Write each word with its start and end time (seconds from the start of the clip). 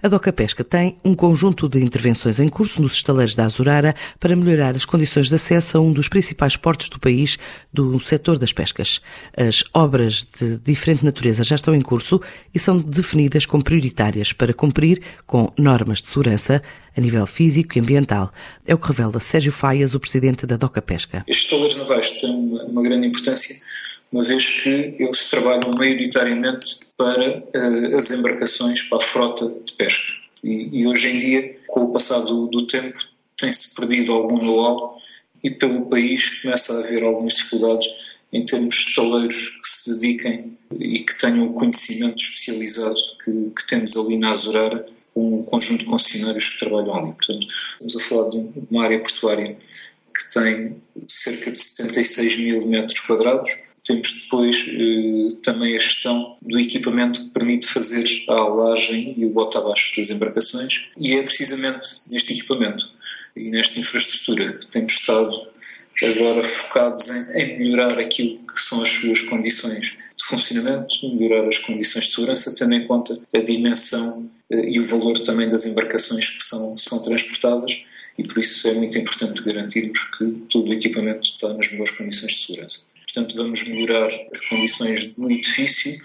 A 0.00 0.06
Doca 0.06 0.32
Pesca 0.32 0.62
tem 0.62 0.96
um 1.04 1.12
conjunto 1.12 1.68
de 1.68 1.80
intervenções 1.80 2.38
em 2.38 2.48
curso 2.48 2.80
nos 2.80 2.92
estaleiros 2.92 3.34
da 3.34 3.46
Azurara 3.46 3.96
para 4.20 4.36
melhorar 4.36 4.76
as 4.76 4.84
condições 4.84 5.28
de 5.28 5.34
acesso 5.34 5.76
a 5.76 5.80
um 5.80 5.92
dos 5.92 6.06
principais 6.06 6.56
portos 6.56 6.88
do 6.88 7.00
país 7.00 7.36
do 7.72 7.98
setor 7.98 8.38
das 8.38 8.52
pescas. 8.52 9.00
As 9.36 9.64
obras 9.74 10.24
de 10.38 10.56
diferente 10.58 11.04
natureza 11.04 11.42
já 11.42 11.56
estão 11.56 11.74
em 11.74 11.80
curso 11.80 12.20
e 12.54 12.60
são 12.60 12.78
definidas 12.78 13.44
como 13.44 13.64
prioritárias 13.64 14.32
para 14.32 14.54
cumprir 14.54 15.02
com 15.26 15.52
normas 15.58 16.00
de 16.00 16.06
segurança 16.06 16.62
a 16.96 17.00
nível 17.00 17.26
físico 17.26 17.76
e 17.76 17.80
ambiental. 17.80 18.32
É 18.64 18.74
o 18.74 18.78
que 18.78 18.86
revela 18.86 19.18
Sérgio 19.18 19.50
Faias, 19.50 19.94
o 19.94 20.00
presidente 20.00 20.46
da 20.46 20.56
Doca 20.56 20.80
Pesca. 20.80 21.24
Estes 21.26 21.46
estaleiros 21.46 21.76
navais 21.76 22.12
têm 22.20 22.30
uma, 22.30 22.62
uma 22.66 22.82
grande 22.82 23.08
importância 23.08 23.52
uma 24.10 24.22
vez 24.22 24.62
que 24.62 24.96
eles 24.98 25.30
trabalham 25.30 25.70
maioritariamente 25.76 26.80
para 26.96 27.38
uh, 27.38 27.96
as 27.96 28.10
embarcações, 28.10 28.82
para 28.84 28.98
a 28.98 29.02
frota 29.02 29.48
de 29.64 29.72
pesca. 29.74 30.12
E, 30.42 30.80
e 30.80 30.86
hoje 30.86 31.08
em 31.08 31.18
dia, 31.18 31.58
com 31.66 31.84
o 31.84 31.92
passar 31.92 32.20
do, 32.20 32.66
tempo, 32.66 32.98
tem-se 33.36 33.74
perdido 33.74 34.12
algum 34.12 34.38
know-how 34.38 34.98
e 35.42 35.50
pelo 35.50 35.86
país 35.86 36.40
começa 36.40 36.72
a 36.72 36.80
haver 36.80 37.04
algumas 37.04 37.34
dificuldades 37.34 37.86
em 38.32 38.44
termos 38.44 38.74
de 38.74 38.88
estaleiros 38.88 39.48
que 39.50 39.68
se 39.68 39.94
dediquem 39.94 40.58
e 40.78 41.00
que 41.00 41.18
tenham 41.18 41.46
o 41.46 41.52
conhecimento 41.54 42.22
especializado 42.22 42.96
que, 43.24 43.50
que 43.50 43.66
temos 43.66 43.96
ali 43.96 44.18
na 44.18 44.32
Azurara 44.32 44.84
com 45.14 45.40
um 45.40 45.42
conjunto 45.42 45.80
de 45.80 45.86
concessionários 45.86 46.48
que 46.48 46.58
trabalham 46.58 46.94
ali. 46.94 47.12
Portanto, 47.12 47.46
estamos 47.46 47.96
a 47.96 48.00
falar 48.00 48.28
de 48.28 48.50
uma 48.70 48.84
área 48.84 49.00
portuária 49.00 49.56
que 50.14 50.30
tem 50.30 50.82
cerca 51.06 51.52
de 51.52 51.60
76 51.60 52.38
mil 52.38 52.66
metros 52.66 53.00
quadrados, 53.00 53.67
temos 53.88 54.12
depois 54.12 54.66
eh, 54.68 55.34
também 55.42 55.74
a 55.74 55.78
gestão 55.78 56.36
do 56.42 56.60
equipamento 56.60 57.24
que 57.24 57.30
permite 57.30 57.66
fazer 57.66 58.04
a 58.28 58.34
alagem 58.34 59.14
e 59.16 59.24
o 59.24 59.30
bote 59.30 59.56
abaixo 59.56 59.96
das 59.96 60.10
embarcações 60.10 60.88
e 60.98 61.14
é 61.14 61.22
precisamente 61.22 61.86
neste 62.10 62.34
equipamento 62.34 62.92
e 63.34 63.50
nesta 63.50 63.80
infraestrutura 63.80 64.52
que 64.52 64.66
temos 64.66 64.92
estado 64.92 65.48
agora 66.02 66.42
focados 66.44 67.08
em, 67.08 67.38
em, 67.38 67.58
melhorar 67.58 67.98
aquilo 67.98 68.38
que 68.46 68.60
são 68.60 68.82
as 68.82 68.88
suas 68.90 69.22
condições 69.22 69.96
de 70.16 70.24
funcionamento, 70.24 70.94
melhorar 71.14 71.48
as 71.48 71.58
condições 71.58 72.04
de 72.04 72.10
segurança, 72.12 72.54
tendo 72.54 72.74
em 72.74 72.86
conta 72.86 73.18
a 73.34 73.38
dimensão 73.38 74.30
eh, 74.50 74.68
e 74.68 74.78
o 74.78 74.84
valor 74.84 75.18
também 75.20 75.48
das 75.48 75.64
embarcações 75.64 76.28
que 76.28 76.44
são, 76.44 76.76
são 76.76 77.00
transportadas 77.00 77.84
e 78.18 78.22
por 78.22 78.38
isso 78.38 78.68
é 78.68 78.74
muito 78.74 78.98
importante 78.98 79.42
garantirmos 79.42 79.98
que 80.18 80.30
todo 80.50 80.68
o 80.68 80.74
equipamento 80.74 81.22
está 81.22 81.48
nas 81.54 81.68
boas 81.68 81.90
condições 81.92 82.32
de 82.32 82.38
segurança. 82.46 82.97
Portanto, 83.12 83.36
vamos 83.36 83.66
melhorar 83.66 84.10
as 84.30 84.40
condições 84.42 85.06
do 85.14 85.30
edifício 85.30 85.98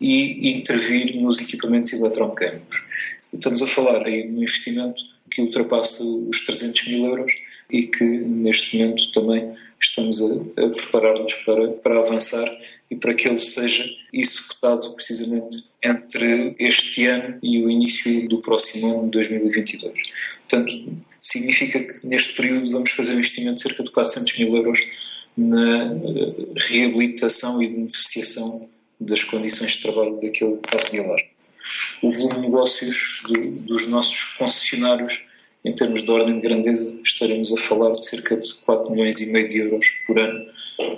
e 0.00 0.58
intervir 0.58 1.16
nos 1.20 1.40
equipamentos 1.40 1.92
eletromecânicos. 1.92 2.84
Estamos 3.32 3.62
a 3.62 3.66
falar 3.66 4.04
aí 4.04 4.24
de 4.24 4.34
um 4.34 4.38
investimento 4.38 5.00
que 5.30 5.40
ultrapassa 5.40 6.02
os 6.02 6.44
300 6.44 6.88
mil 6.88 7.06
euros 7.06 7.32
e 7.70 7.84
que 7.84 8.04
neste 8.04 8.76
momento 8.76 9.10
também 9.12 9.52
estamos 9.80 10.20
a, 10.20 10.64
a 10.64 10.68
preparar-nos 10.68 11.34
para, 11.34 11.68
para 11.68 11.98
avançar 12.00 12.46
e 12.90 12.96
para 12.96 13.14
que 13.14 13.28
ele 13.28 13.38
seja 13.38 13.84
executado 14.12 14.92
precisamente 14.92 15.64
entre 15.82 16.54
este 16.58 17.06
ano 17.06 17.38
e 17.42 17.64
o 17.64 17.70
início 17.70 18.28
do 18.28 18.42
próximo 18.42 19.00
ano, 19.00 19.10
2022. 19.10 19.98
Portanto, 20.40 20.98
significa 21.18 21.82
que 21.82 22.06
neste 22.06 22.34
período 22.34 22.70
vamos 22.70 22.90
fazer 22.90 23.12
um 23.12 23.16
investimento 23.16 23.54
de 23.54 23.62
cerca 23.62 23.82
de 23.82 23.90
400 23.90 24.38
mil 24.38 24.58
euros 24.58 24.80
na 25.36 25.90
reabilitação 26.68 27.62
e 27.62 27.68
beneficiação 27.68 28.68
das 29.00 29.24
condições 29.24 29.72
de 29.72 29.82
trabalho 29.82 30.20
daquele 30.20 30.58
alarme. 31.00 31.30
O 32.02 32.10
volume 32.10 32.34
de 32.34 32.40
negócios 32.42 33.20
do, 33.28 33.50
dos 33.66 33.86
nossos 33.86 34.36
concessionários, 34.36 35.28
em 35.64 35.72
termos 35.72 36.02
de 36.02 36.10
ordem 36.10 36.40
de 36.40 36.48
grandeza, 36.48 36.94
estaremos 37.04 37.52
a 37.52 37.56
falar 37.56 37.92
de 37.92 38.04
cerca 38.04 38.36
de 38.36 38.52
4 38.64 38.90
milhões 38.90 39.20
e 39.20 39.32
meio 39.32 39.46
de 39.46 39.58
euros 39.58 39.86
por 40.06 40.18
ano 40.18 40.44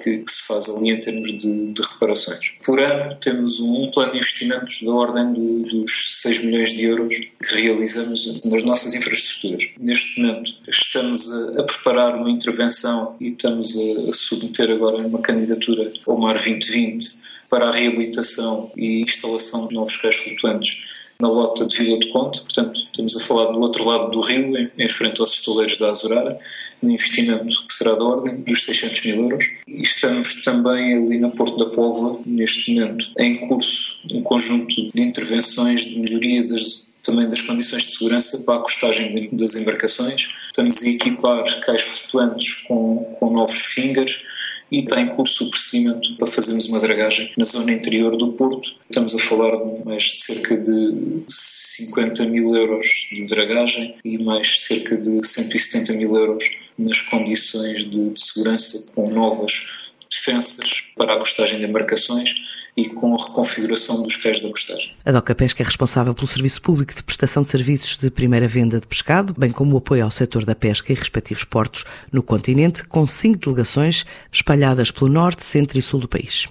que, 0.03 0.19
que 0.19 0.31
se 0.31 0.43
faz 0.47 0.69
ali 0.69 0.91
em 0.91 0.99
termos 0.99 1.27
de, 1.39 1.73
de, 1.73 1.83
reparações. 1.83 2.53
Por 2.65 2.81
ano 2.81 3.15
temos 3.17 3.61
um, 3.61 3.91
plano 3.91 4.13
de 4.13 4.19
investimentos 4.19 4.83
da 4.83 4.93
ordem 4.93 5.33
do, 5.33 5.63
dos 5.65 6.21
6 6.23 6.45
milhões 6.45 6.73
de 6.75 6.87
euros 6.87 7.15
que 7.15 7.55
realizamos 7.55 8.41
nas 8.45 8.63
nossas 8.63 8.95
infraestruturas. 8.95 9.71
Neste 9.79 10.21
momento 10.21 10.51
estamos 10.69 11.31
a, 11.31 11.61
a 11.61 11.63
preparar 11.65 12.17
uma 12.17 12.31
intervenção 12.31 13.17
e 13.21 13.29
estamos 13.29 13.77
a, 13.77 14.09
a 14.09 14.13
submeter 14.13 14.71
agora 14.71 15.07
uma 15.07 15.21
candidatura 15.21 15.93
ao 16.07 16.19
Mar 16.19 16.33
2020 16.33 17.25
para 17.51 17.69
a 17.69 17.73
reabilitação 17.73 18.73
e 18.77 19.03
instalação 19.03 19.69
de 19.69 19.75
novos 19.75 19.97
cais 19.99 20.17
flutuantes 20.17 21.04
na 21.21 21.29
lota 21.29 21.67
de 21.67 21.77
Vila 21.77 21.99
de 21.99 22.09
Conte, 22.11 22.41
portanto 22.41 22.81
estamos 22.81 23.17
a 23.17 23.21
falar 23.21 23.53
do 23.53 23.61
outro 23.61 23.87
lado 23.89 24.11
do 24.11 24.21
rio, 24.21 24.57
em, 24.57 24.71
em 24.79 24.89
frente 24.89 25.21
aos 25.21 25.35
estoleiros 25.35 25.77
da 25.77 25.87
Azurara, 25.87 26.39
um 26.83 26.91
investimento 26.91 27.67
que 27.67 27.75
será 27.75 27.95
da 27.95 28.05
ordem 28.05 28.37
dos 28.43 28.65
600 28.65 29.05
mil 29.07 29.29
euros. 29.29 29.45
E 29.67 29.83
estamos 29.83 30.43
também 30.43 30.95
ali 30.95 31.19
na 31.19 31.31
Porto 31.31 31.57
da 31.57 31.71
Póvoa, 31.71 32.21
neste 32.27 32.75
momento, 32.75 33.11
em 33.19 33.49
curso 33.49 34.01
um 34.13 34.23
conjunto 34.23 34.91
de 34.95 35.03
intervenções 35.03 35.85
de 35.85 35.99
melhoria 35.99 36.45
das, 36.45 36.89
também 37.03 37.29
das 37.29 37.41
condições 37.41 37.83
de 37.83 37.97
segurança 37.97 38.43
para 38.45 38.57
a 38.57 38.63
costagem 38.63 39.31
das 39.33 39.55
embarcações. 39.55 40.35
Estamos 40.47 40.83
a 40.83 40.89
equipar 40.89 41.61
cais 41.61 41.83
flutuantes 41.83 42.55
com, 42.67 43.17
com 43.19 43.33
novos 43.33 43.57
fingers, 43.57 44.25
e 44.71 44.79
está 44.79 45.01
em 45.01 45.09
curso 45.09 45.45
o 45.45 45.51
procedimento 45.51 46.17
para 46.17 46.27
fazermos 46.27 46.67
uma 46.67 46.81
dragagem 46.81 47.33
na 47.37 47.45
zona 47.45 47.73
interior 47.73 48.17
do 48.17 48.33
Porto. 48.33 48.75
Estamos 48.89 49.15
a 49.15 49.19
falar 49.19 49.51
de 49.51 49.85
mais 49.85 50.03
de 50.03 50.17
cerca 50.17 50.59
de 50.59 51.23
50 51.29 52.27
mil 52.27 52.55
euros 52.55 53.09
de 53.13 53.27
dragagem 53.29 53.95
e 54.05 54.19
mais 54.19 54.61
cerca 54.61 54.97
de 54.97 55.27
170 55.27 55.93
mil 55.95 56.17
euros 56.17 56.45
nas 56.79 57.01
condições 57.01 57.89
de, 57.89 58.11
de 58.11 58.21
segurança 58.21 58.91
com 58.95 59.11
novas 59.11 59.93
defensas 60.25 60.91
para 60.97 61.15
a 61.15 61.19
costagem 61.19 61.59
de 61.59 61.67
embarcações 61.67 62.35
e 62.77 62.89
com 62.89 63.15
a 63.15 63.23
reconfiguração 63.23 64.03
dos 64.03 64.17
cais 64.17 64.41
da 64.41 64.49
costagem. 64.49 64.91
A 65.05 65.13
DOCA 65.13 65.35
Pesca 65.35 65.63
é 65.63 65.67
responsável 65.67 66.15
pelo 66.15 66.27
Serviço 66.27 66.61
Público 66.61 66.95
de 66.95 67.03
Prestação 67.03 67.43
de 67.43 67.51
Serviços 67.51 67.97
de 67.97 68.11
Primeira 68.11 68.49
Venda 68.49 68.81
de 68.81 68.87
Pescado, 68.87 69.35
bem 69.37 69.53
como 69.53 69.75
o 69.75 69.79
apoio 69.79 70.05
ao 70.05 70.11
setor 70.11 70.45
da 70.45 70.55
pesca 70.55 70.93
e 70.93 70.97
respectivos 70.97 71.45
portos 71.45 71.85
no 72.11 72.23
continente, 72.23 72.85
com 72.85 73.07
cinco 73.07 73.39
delegações 73.39 74.05
espalhadas 74.33 74.91
pelo 74.91 75.11
norte, 75.11 75.45
centro 75.45 75.79
e 75.79 75.83
sul 75.83 76.01
do 76.01 76.09
país. 76.09 76.49